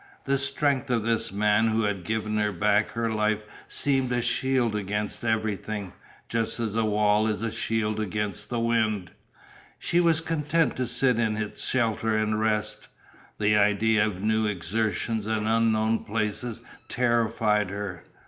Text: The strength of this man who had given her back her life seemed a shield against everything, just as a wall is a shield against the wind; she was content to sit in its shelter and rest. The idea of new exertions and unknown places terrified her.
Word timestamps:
The 0.23 0.39
strength 0.39 0.89
of 0.89 1.03
this 1.03 1.31
man 1.31 1.67
who 1.67 1.83
had 1.83 2.03
given 2.03 2.35
her 2.37 2.51
back 2.51 2.89
her 2.93 3.11
life 3.11 3.43
seemed 3.67 4.11
a 4.11 4.19
shield 4.23 4.75
against 4.75 5.23
everything, 5.23 5.93
just 6.27 6.59
as 6.59 6.75
a 6.75 6.83
wall 6.83 7.27
is 7.27 7.43
a 7.43 7.51
shield 7.51 7.99
against 7.99 8.49
the 8.49 8.59
wind; 8.59 9.11
she 9.77 9.99
was 9.99 10.19
content 10.19 10.75
to 10.77 10.87
sit 10.87 11.19
in 11.19 11.37
its 11.37 11.63
shelter 11.63 12.17
and 12.17 12.39
rest. 12.39 12.87
The 13.37 13.55
idea 13.55 14.03
of 14.03 14.23
new 14.23 14.47
exertions 14.47 15.27
and 15.27 15.47
unknown 15.47 16.03
places 16.03 16.61
terrified 16.89 17.69
her. 17.69 18.03